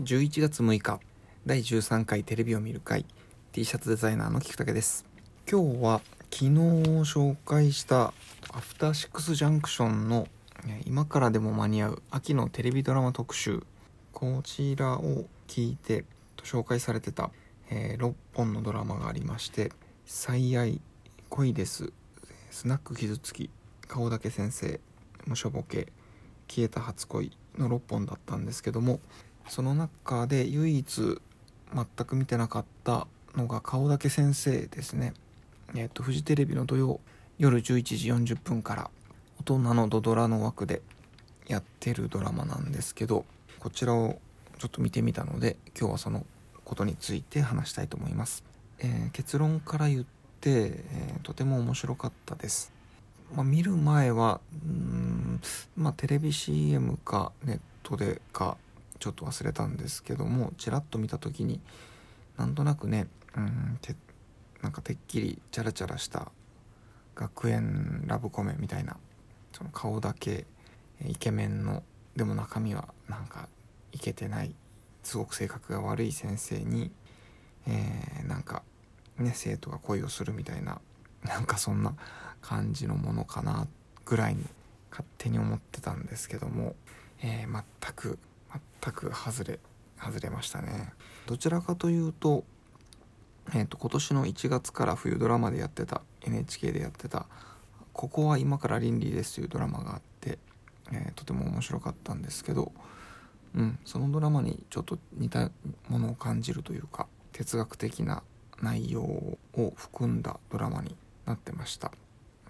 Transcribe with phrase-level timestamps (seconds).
[0.00, 0.98] 11月6日
[1.44, 3.04] 第13回テレビを見る会
[3.52, 5.04] T シャツデザイナーの菊竹です。
[5.50, 8.14] 今日は昨日紹介した
[8.50, 10.26] アフターシックスジャンクションの
[10.86, 13.62] 今からでも間に合う秋のテレビドラマ特集。
[14.12, 16.06] こちらを聞いて
[16.44, 17.30] 紹介されてた、
[17.68, 19.70] えー、6本のドラマがありまして
[20.06, 20.80] 「最愛」
[21.28, 21.92] 「恋です」
[22.50, 23.50] 「スナック傷つき」
[23.86, 24.80] 「顔だけ先生」
[25.26, 25.92] 「無所ボケ」
[26.48, 29.00] 「消えた初恋」の6本だったんですけども
[29.50, 31.20] その中で唯一
[31.74, 35.12] 全く見てなかったのが顔だけ先生ですね。
[35.74, 37.00] えっ、ー、とフジテレビの土曜
[37.36, 38.90] 夜11時40分から
[39.40, 40.82] 大人のドドラの枠で
[41.48, 43.24] やってるドラマなんですけど
[43.58, 44.20] こちらを
[44.58, 46.24] ちょっと見てみたので今日はその
[46.64, 48.44] ことについて話したいと思います、
[48.78, 50.04] えー、結論から言っ
[50.40, 52.72] て、えー、とても面白かったです、
[53.34, 55.40] まあ、見る前はうん
[55.76, 58.56] まあテレビ CM かネットでか
[59.00, 61.60] ちょっと忘れたんですけどもちらっと見た時に
[62.36, 63.96] なんとなくねうんて
[64.62, 66.30] なんかてっきりチャラチャラした
[67.14, 68.96] 学園ラブコメみたいな
[69.52, 70.46] その顔だけ
[71.04, 71.82] イケメンの
[72.14, 73.48] でも中身はなんか
[73.92, 74.54] いけてない
[75.02, 76.92] すごく性格が悪い先生に、
[77.66, 78.62] えー、なんか
[79.18, 80.80] ね生徒が恋をするみたいな
[81.24, 81.94] なんかそんな
[82.42, 83.66] 感じのものかな
[84.04, 84.44] ぐらいに
[84.90, 86.74] 勝手に思ってたんですけども、
[87.22, 87.64] えー、全
[87.94, 88.18] く
[88.82, 89.58] 全く外れ
[90.00, 90.92] 外れましたね。
[91.26, 92.44] どちらかというと,、
[93.54, 97.26] えーと、今年の1月から冬ドラマでやってた NHK でやってた
[97.92, 100.38] 「ここは今から倫理です」というドラマがあって、
[100.90, 102.72] えー、とても面白かったんですけど、
[103.54, 105.50] うん、そのドラマにちょっと似た
[105.88, 108.22] ものを感じるというか哲学的な
[108.62, 109.38] 内容を
[109.76, 111.92] 含んだドラマになってました。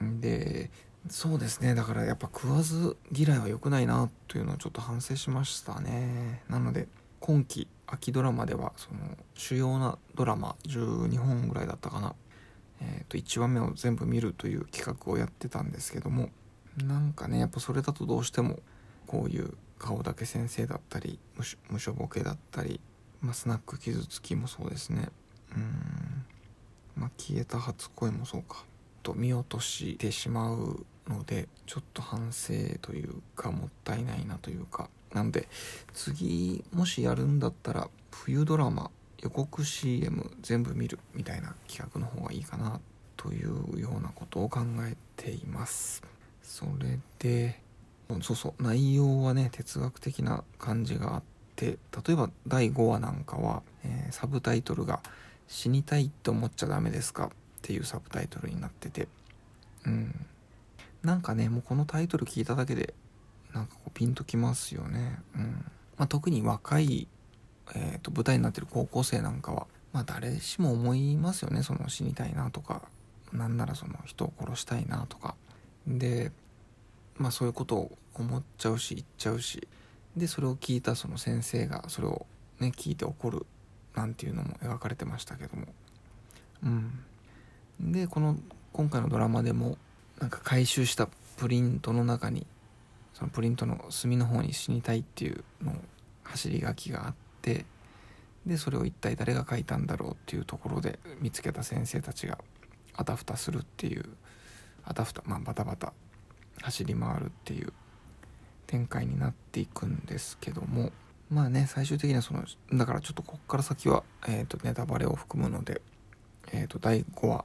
[0.00, 0.70] で
[1.08, 1.74] そうですね。
[1.74, 6.42] だからやっぱ食わず嫌いは良くないなというのをちょっと反省しましたね。
[6.48, 6.88] なので
[7.20, 9.00] 今期秋ドラマではその
[9.34, 12.14] 主要なドラマ12本ぐらいだったかな、
[12.80, 16.30] えー、と1話目を全部見るという企画をやってたんですけども
[16.84, 18.60] なんかねやっぱそれだとどうしても
[19.06, 21.18] こういう顔だけ先生だったり
[21.68, 22.80] 無所ボケだったり、
[23.20, 25.08] まあ、スナック傷つきもそうですね。
[25.56, 26.24] うん。
[26.96, 28.64] まあ消えた初恋もそうか。
[29.02, 35.48] と見落としてしまうのでちょっと反省というかもったいないなというかなので
[35.92, 38.90] 次もしやるんだったら冬ドラマ
[39.20, 42.80] 予告 CM 全部見るみたいな企画の方がいいかな
[43.16, 46.02] というようなことを考えています
[46.42, 47.60] それで
[48.22, 51.22] そうそう内容はね哲学的な感じがあっ
[51.54, 55.00] て例えば第5話なんかは、えー、サブタイトルが
[55.46, 57.30] 「死にたいって思っちゃダメですか?」
[57.60, 59.08] っていうサブタイトルになってて。
[59.86, 60.26] うん。
[61.02, 62.92] なんかねもうこのタイトル聞いただけで
[63.54, 65.18] なんかこうピンときますよね。
[65.34, 65.64] うん。
[65.96, 67.08] まあ、特に若い、
[67.74, 71.62] えーと、舞台になってる高校生なんかはまあ誰しも思いますよね。
[71.62, 72.82] その死にたいなとか
[73.32, 75.34] なんならその人を殺したいなとか。
[75.86, 76.32] で
[77.16, 79.66] まあそういうことを思っちゃうし言っちゃうし。
[80.16, 82.26] でそれを聞いたその先生がそれを
[82.58, 83.46] ね聞いて怒る
[83.94, 85.66] なんていうのも描かれてましたけども。
[86.64, 87.04] うん。
[87.80, 88.36] でこの
[88.72, 89.78] 今回のドラマでも
[90.20, 91.08] なんか回収した
[91.38, 92.46] プリントの中に
[93.14, 95.72] そのプリントの隅の方に死にたいっていうの
[96.24, 97.64] 走り書きがあって
[98.46, 102.38] でそれを一体誰が書いたんだろうっていうところで見つけた先生たちが
[102.94, 104.04] あたふたするっていう
[104.84, 105.92] あたふたまあバタバタ
[106.62, 107.72] 走り回るっていう
[108.66, 110.92] 展開になっていくんですけども
[111.30, 115.80] まあね最終的にはそのだからちょっとこっから先は、えーと、ネタバレを含むので、
[116.52, 117.44] えーと第5話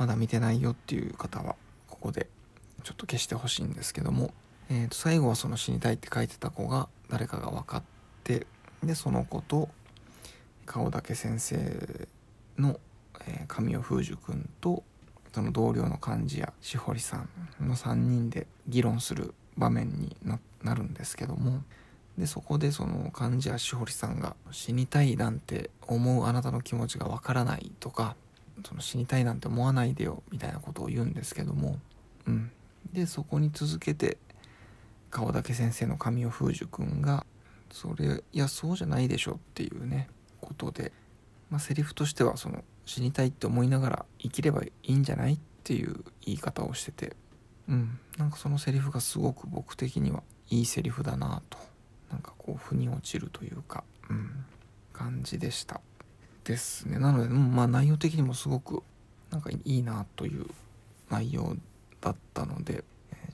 [0.00, 1.56] まだ見てないよっていう方は
[1.86, 2.26] ここで
[2.84, 4.32] ちょっと消してほしいんですけども、
[4.70, 7.82] えー、と最後はその死にたいって書いてた子が誰かが分かっ
[8.24, 8.46] て
[8.82, 9.68] でその子と
[10.64, 12.08] 顔だけ先生
[12.56, 12.80] の、
[13.26, 14.82] えー、神尾楓珠君と
[15.34, 17.28] その同僚の幹事やしほりさん
[17.60, 21.62] の3人で議論する場面になるんですけども
[22.16, 28.16] でそこでその幹事やしほりさんが死にたいなんて思うあなたの気持ちがわからないとか
[28.64, 31.78] その死にたいなんて思わないでよみたいなことを言うんですけども、
[32.26, 32.50] うん、
[32.92, 34.18] でそこに続けて
[35.10, 37.26] 顔だけ先生の神尾楓珠君が
[37.70, 40.08] 「それいやそうじゃないでしょ」っていうね
[40.40, 40.92] ことで、
[41.50, 47.16] まあ、セリフとしてはその死にたいって思いながら生きればいいんじゃないっていう言い方をしてて、
[47.68, 51.58] うん、なんかそのセリフがすごく僕的にはいいセリフだなと。
[52.10, 54.44] なんかこう腑に落ちるというか、うん、
[54.92, 55.80] 感じでした。
[56.44, 56.98] ですね。
[56.98, 58.82] なので、まあ、内容的にもすごく
[59.30, 60.46] なんかいいなという
[61.08, 61.56] 内容
[62.00, 62.84] だったので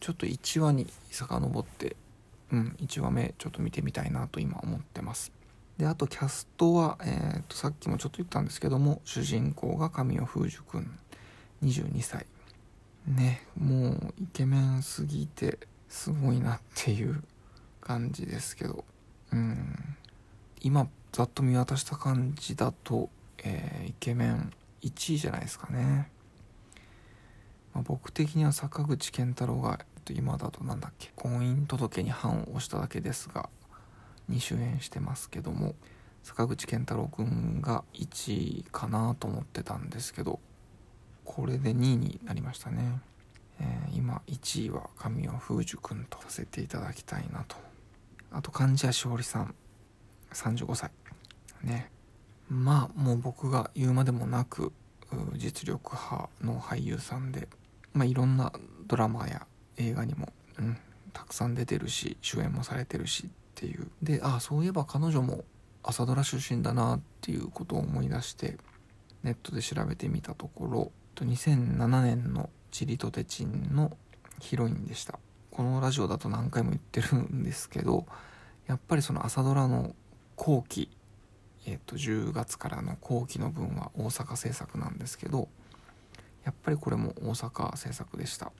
[0.00, 1.96] ちょっと1話に遡って、
[2.52, 5.32] うん、1話目ちょっと見てみたいなと今思ってます。
[5.78, 10.90] であとキャストは、えー、とさっきもちょっと言ったんですけども主人公が神尾楓珠君
[11.62, 12.26] 22歳。
[13.06, 15.58] ねもうイケメンすぎて
[15.88, 17.22] すごいなっていう
[17.80, 18.84] 感じですけど。
[19.32, 19.96] うん。
[20.62, 23.08] 今ざっと見渡した感じだと、
[23.42, 24.52] えー、イケメン
[24.82, 26.10] 1位じゃないですかね、
[27.74, 33.48] まあ、僕的には坂口健太郎が今だとなんだっけ婚姻届に判を押しただけですが
[34.28, 35.74] に主演してますけども
[36.22, 40.40] 坂口健太郎君が1位かなと思ってたんですけど
[41.24, 43.00] これで2位になりましたね、
[43.60, 47.56] えー、今1位は神尾楓珠君とさせていただきたいなと。
[48.32, 49.54] あと貫地谷しおりさん
[50.32, 50.90] 35歳。
[51.62, 51.90] ね。
[52.48, 54.72] まあもう僕が言うまでもなく
[55.36, 57.48] 実力派の俳優さんで、
[57.94, 58.52] まあ、いろんな
[58.86, 59.46] ドラマや
[59.76, 60.76] 映画にも、うん、
[61.12, 63.88] たくさん出てるし主演もされてるしっていう。
[64.02, 65.44] でああそういえば彼女も
[65.82, 68.58] 朝ドラ出身だなっていうことを思い出して
[69.22, 73.96] ネットで調べてみたところ2007年の「チリとテチン」の
[74.38, 75.18] ヒロインでした。
[75.50, 78.06] このラジオだと何回も言ってるんですけど
[78.66, 79.94] やっぱりその朝ドラの
[80.36, 80.88] 後期
[81.70, 85.48] えっ、と10月からの後期の分は大阪制作なんですけど
[86.44, 88.50] やっぱりこれも大阪制作でした。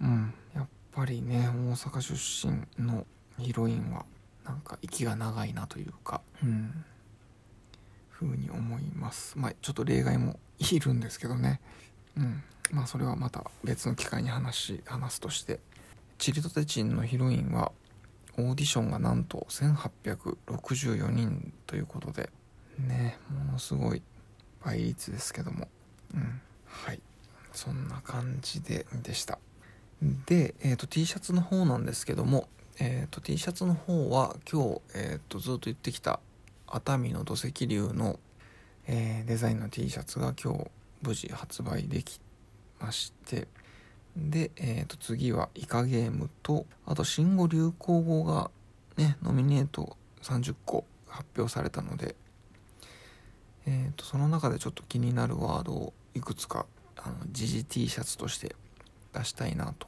[0.00, 0.34] うん。
[0.54, 3.06] やっぱりね大阪出身の
[3.38, 4.04] ヒロインは
[4.44, 6.84] なんか息が長いなというかうん。
[8.08, 9.38] ふうに思います。
[9.38, 11.60] まあちょっと例外もいるんですけどね。
[12.16, 12.42] うん。
[12.72, 15.60] まあそれはまた別の機会に話話すとして。
[16.18, 17.72] チリトテチンのヒロインは
[18.36, 22.30] オーディションがなんと1864人ということで
[22.88, 24.02] ねものすごい
[24.64, 25.68] 倍率ですけども。
[26.14, 27.00] うんはい。
[27.52, 29.38] そんな感じででした。
[30.26, 32.48] で、えーと、T シャツの方なんですけども、
[32.78, 36.20] えーと、T シャツの方は今日、えーと、ずっと言ってきた
[36.66, 38.18] 熱海の土石流の、
[38.86, 40.70] えー、デザインの T シャツが今日
[41.02, 42.20] 無事発売でき
[42.80, 43.48] まして
[44.16, 48.50] で、えー、と次はイカゲームとあと新語・流行語が
[48.96, 52.14] ねノミネート30個発表されたので、
[53.66, 56.66] えー、とその中でちょっと気になるワードをいくつか
[56.96, 58.54] あの時事 T シャツとして
[59.12, 59.86] 出したいなと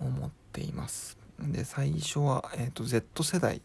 [0.00, 1.16] 思っています。
[1.40, 3.60] で最初は、えーと、Z 世代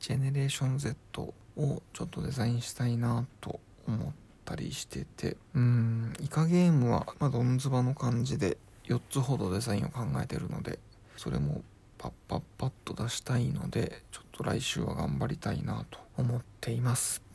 [0.00, 4.12] ジェネレーション Z をちょっとデザインしたいなと思っ
[4.44, 8.56] たりしててうんイカゲームは、まあ、ドンズバの感じで
[8.86, 10.78] 4つほどデザインを考えてるので
[11.16, 11.62] それも
[11.98, 17.27] パッパッパッと出したいのでちょっと来週は頑張りたいなと思っています。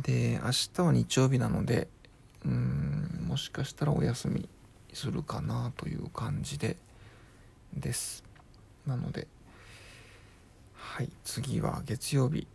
[0.00, 1.88] で明日は日曜日なので
[2.44, 4.48] うんもしかしたらお休み
[4.94, 6.76] するかなという感じで
[7.74, 8.24] です。
[8.86, 9.26] なので
[10.74, 12.46] はい次は月曜日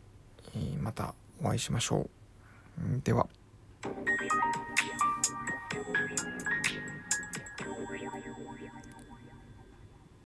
[0.81, 2.09] またお会いしましょ
[2.79, 3.01] う。
[3.03, 3.27] では。